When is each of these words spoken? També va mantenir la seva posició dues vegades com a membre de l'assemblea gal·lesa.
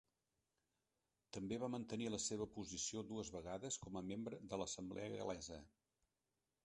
També 1.35 1.59
va 1.63 1.69
mantenir 1.75 2.07
la 2.13 2.19
seva 2.27 2.47
posició 2.55 3.03
dues 3.11 3.31
vegades 3.37 3.77
com 3.87 4.01
a 4.01 4.05
membre 4.13 4.41
de 4.55 4.63
l'assemblea 4.63 5.13
gal·lesa. 5.21 5.61